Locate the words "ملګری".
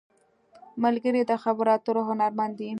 0.83-1.21